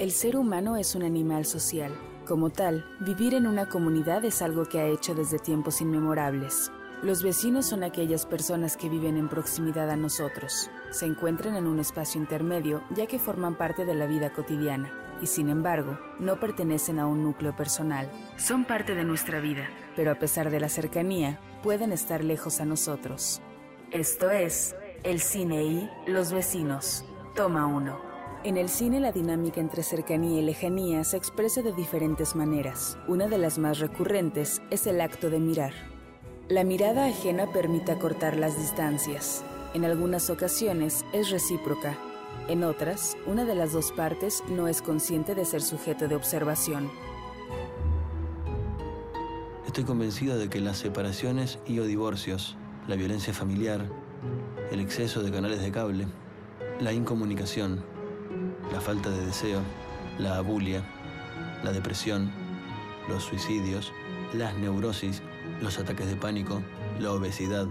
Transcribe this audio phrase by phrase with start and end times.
[0.00, 1.92] El ser humano es un animal social.
[2.26, 6.72] Como tal, vivir en una comunidad es algo que ha hecho desde tiempos inmemorables.
[7.02, 10.70] Los vecinos son aquellas personas que viven en proximidad a nosotros.
[10.88, 14.90] Se encuentran en un espacio intermedio ya que forman parte de la vida cotidiana
[15.20, 18.10] y sin embargo no pertenecen a un núcleo personal.
[18.38, 22.64] Son parte de nuestra vida, pero a pesar de la cercanía, pueden estar lejos a
[22.64, 23.42] nosotros.
[23.90, 27.04] Esto es el cine y los vecinos.
[27.36, 28.09] Toma uno.
[28.42, 32.96] En el cine la dinámica entre cercanía y lejanía se expresa de diferentes maneras.
[33.06, 35.74] Una de las más recurrentes es el acto de mirar.
[36.48, 39.44] La mirada ajena permite acortar las distancias.
[39.74, 41.98] En algunas ocasiones es recíproca.
[42.48, 46.90] En otras, una de las dos partes no es consciente de ser sujeto de observación.
[49.66, 52.56] Estoy convencida de que las separaciones y o divorcios,
[52.88, 53.86] la violencia familiar,
[54.70, 56.06] el exceso de canales de cable,
[56.80, 57.84] la incomunicación,
[58.72, 59.60] la falta de deseo,
[60.18, 60.82] la abulia,
[61.64, 62.30] la depresión,
[63.08, 63.92] los suicidios,
[64.32, 65.22] las neurosis,
[65.60, 66.62] los ataques de pánico,
[66.98, 67.66] la obesidad,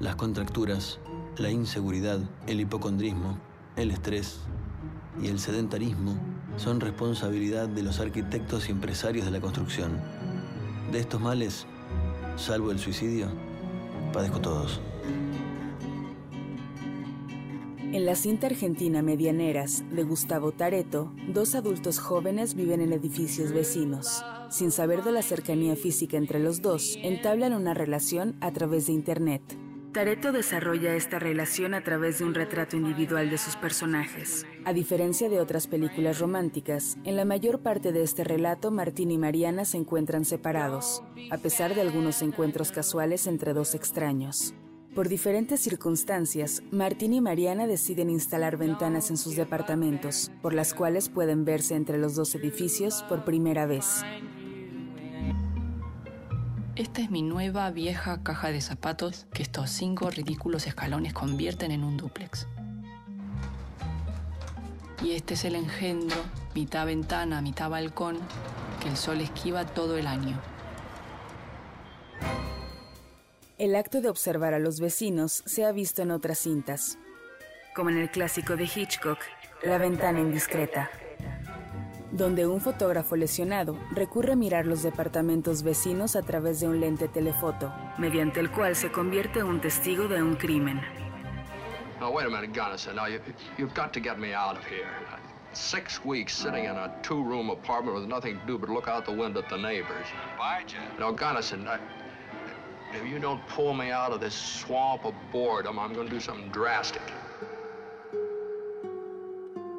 [0.00, 0.98] las contracturas,
[1.36, 3.38] la inseguridad, el hipocondrismo,
[3.76, 4.40] el estrés
[5.22, 6.18] y el sedentarismo
[6.56, 10.00] son responsabilidad de los arquitectos y empresarios de la construcción.
[10.92, 11.66] De estos males,
[12.36, 13.28] salvo el suicidio,
[14.12, 14.80] padezco todos.
[17.90, 24.22] En la cinta argentina Medianeras de Gustavo Tareto, dos adultos jóvenes viven en edificios vecinos.
[24.50, 28.92] Sin saber de la cercanía física entre los dos, entablan una relación a través de
[28.92, 29.40] Internet.
[29.92, 34.44] Tareto desarrolla esta relación a través de un retrato individual de sus personajes.
[34.66, 39.16] A diferencia de otras películas románticas, en la mayor parte de este relato Martín y
[39.16, 44.52] Mariana se encuentran separados, a pesar de algunos encuentros casuales entre dos extraños.
[44.98, 51.08] Por diferentes circunstancias, Martín y Mariana deciden instalar ventanas en sus departamentos, por las cuales
[51.08, 54.02] pueden verse entre los dos edificios por primera vez.
[56.74, 61.84] Esta es mi nueva vieja caja de zapatos que estos cinco ridículos escalones convierten en
[61.84, 62.48] un dúplex.
[65.04, 66.18] Y este es el engendro,
[66.56, 68.18] mitad ventana, mitad balcón,
[68.82, 70.36] que el sol esquiva todo el año.
[73.58, 76.96] El acto de observar a los vecinos se ha visto en otras cintas,
[77.74, 79.18] como en el clásico de Hitchcock,
[79.64, 80.88] La ventana indiscreta,
[82.12, 87.08] donde un fotógrafo lesionado recurre a mirar los departamentos vecinos a través de un lente
[87.08, 90.80] telefoto, mediante el cual se convierte en un testigo de un crimen.
[91.98, 92.94] Now, wait a minute, Gunnison.
[92.94, 93.18] Now, you,
[93.58, 94.86] you've got to get me out of here.
[95.52, 99.10] Six weeks sitting in a two-room apartment with nothing to do but look out the
[99.10, 100.06] window at the neighbors.
[101.00, 101.80] Now, Gunnison, I,
[102.94, 106.20] if you don't pull me out of this swamp of boredom, I'm going to do
[106.20, 107.02] something drastic.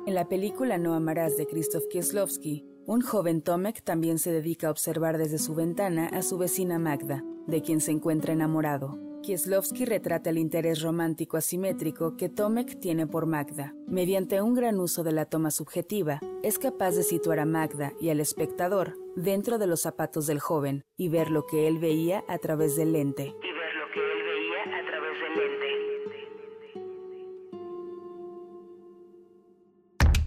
[0.05, 4.71] En la película No amarás de Krzysztof Kieslowski, un joven Tomek también se dedica a
[4.71, 8.97] observar desde su ventana a su vecina Magda, de quien se encuentra enamorado.
[9.21, 13.75] Kieslowski retrata el interés romántico asimétrico que Tomek tiene por Magda.
[13.85, 18.09] Mediante un gran uso de la toma subjetiva, es capaz de situar a Magda y
[18.09, 22.37] al espectador dentro de los zapatos del joven y ver lo que él veía a
[22.37, 23.23] través del lente.
[23.23, 25.67] Y ver lo que él veía a través del lente.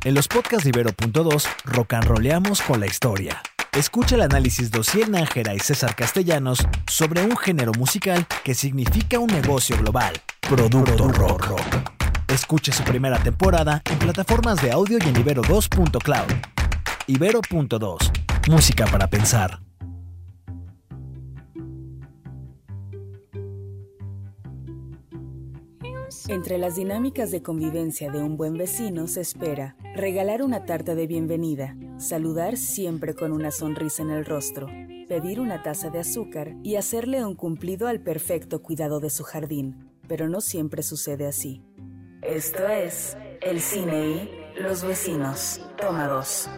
[0.05, 3.41] En los podcasts de Ibero.2, rock and roleamos con la historia.
[3.73, 9.19] Escucha el análisis de Ociel Nájera y César Castellanos sobre un género musical que significa
[9.19, 11.55] un negocio global, Producto Rock.
[12.29, 16.33] Escuche su primera temporada en plataformas de audio y en ibero2.cloud.
[17.07, 19.61] Ibero.2, música para pensar.
[26.29, 31.07] Entre las dinámicas de convivencia de un buen vecino se espera regalar una tarta de
[31.07, 34.67] bienvenida, saludar siempre con una sonrisa en el rostro,
[35.09, 39.91] pedir una taza de azúcar y hacerle un cumplido al perfecto cuidado de su jardín,
[40.09, 41.63] pero no siempre sucede así.
[42.23, 45.61] Esto es el cine y los vecinos.
[45.77, 46.49] Toma dos.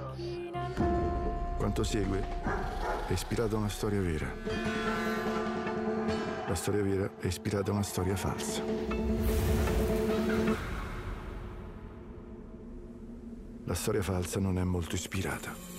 [1.74, 2.24] Quanto segue
[3.08, 4.32] è ispirato a una storia vera.
[6.46, 8.62] La storia vera è ispirata a una storia falsa.
[13.64, 15.73] La storia falsa non è molto ispirata.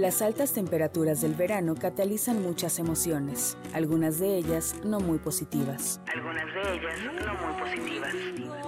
[0.00, 6.00] Las altas temperaturas del verano catalizan muchas emociones, algunas de ellas no muy positivas.
[6.10, 8.14] Algunas de ellas no muy positivas.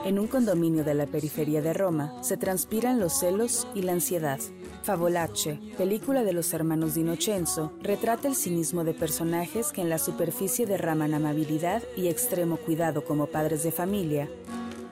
[0.05, 4.41] En un condominio de la periferia de Roma se transpiran los celos y la ansiedad.
[4.83, 10.67] Favolace, película de los hermanos Dinocenzo, retrata el cinismo de personajes que en la superficie
[10.67, 14.29] derraman amabilidad y extremo cuidado como padres de familia,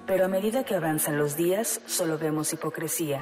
[0.07, 3.21] pero a medida que avanzan los días solo vemos hipocresía.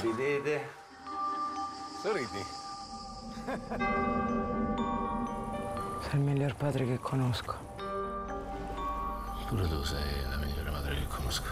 [0.00, 0.60] Ridete.
[2.02, 2.44] Sorridi.
[6.00, 7.54] Sei il miglior padre che conosco.
[9.48, 11.48] Pure tu sei la migliore madre che conosco.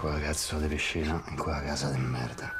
[0.00, 2.52] Quella cazzo di piscina in quella casa di merda.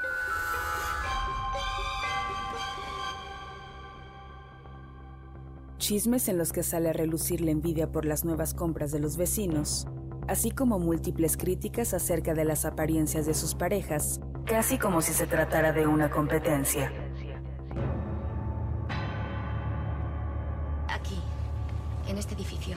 [5.77, 9.19] Chismes en los que sale a relucir la envidia por las nuevas compras de los
[9.19, 9.87] vecinos,
[10.29, 15.27] así como múltiples críticas acerca de las apariencias de sus parejas, casi como si se
[15.27, 16.93] tratara de una competencia.
[20.89, 21.19] Aquí,
[22.09, 22.77] en este edificio,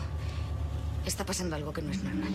[1.06, 2.34] está pasando algo que no es normal.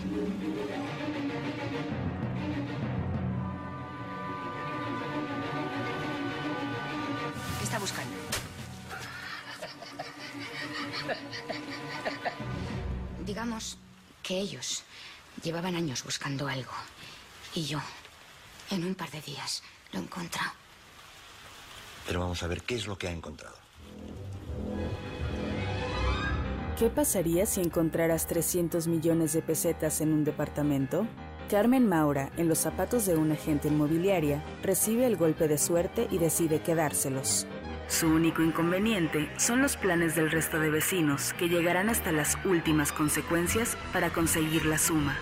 [7.59, 8.15] ¿Qué está buscando?
[13.25, 13.77] Digamos
[14.21, 14.83] que ellos
[15.43, 16.71] llevaban años buscando algo.
[17.53, 17.79] Y yo,
[18.71, 19.61] en un par de días,
[19.91, 20.51] lo he encontrado.
[22.07, 23.55] Pero vamos a ver qué es lo que ha encontrado.
[26.77, 31.07] ¿Qué pasaría si encontraras 300 millones de pesetas en un departamento?
[31.49, 36.17] Carmen Maura, en los zapatos de una agente inmobiliaria, recibe el golpe de suerte y
[36.17, 37.45] decide quedárselos.
[37.87, 42.91] Su único inconveniente son los planes del resto de vecinos, que llegarán hasta las últimas
[42.91, 45.15] consecuencias para conseguir la suma.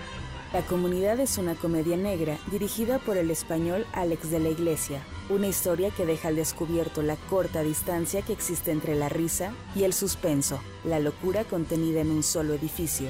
[0.52, 5.46] La comunidad es una comedia negra dirigida por el español Alex de la Iglesia, una
[5.46, 9.94] historia que deja al descubierto la corta distancia que existe entre la risa y el
[9.94, 13.08] suspenso, la locura contenida en un solo edificio.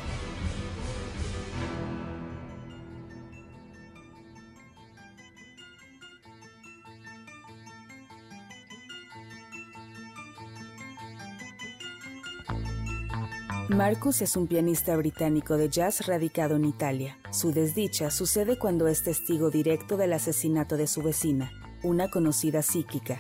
[13.75, 17.19] Marcus es un pianista británico de jazz radicado en Italia.
[17.31, 21.51] Su desdicha sucede cuando es testigo directo del asesinato de su vecina,
[21.83, 23.19] una conocida psíquica.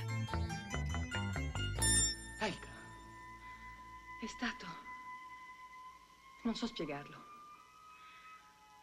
[2.40, 2.68] Ecco.
[4.20, 4.66] È stato...
[6.44, 7.16] Non so spiegarlo.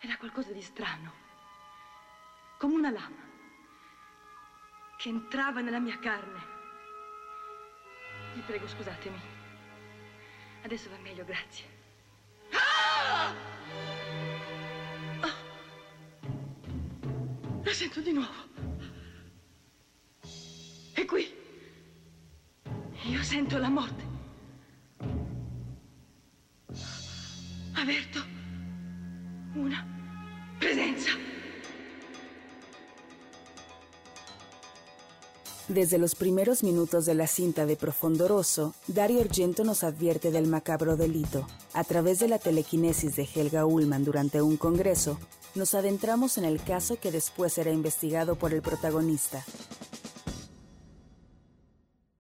[0.01, 1.13] Era qualcosa di strano.
[2.57, 3.27] Come una lama.
[4.97, 6.39] Che entrava nella mia carne.
[8.33, 9.38] Vi prego, scusatemi.
[10.69, 11.65] Adesso va meglio, grazie.
[12.51, 13.33] Ah!
[17.63, 18.29] La sento di nuovo.
[20.93, 21.27] E qui.
[23.05, 24.03] Io sento la morte.
[27.73, 28.38] Avverto
[35.69, 40.97] Desde los primeros minutos de la cinta de Profondoroso, Dario Argento nos advierte del macabro
[40.97, 41.45] delito.
[41.73, 45.19] A través de la telequinesis de Helga Ullman durante un congreso,
[45.53, 49.45] nos adentramos en el caso que después será investigado por el protagonista,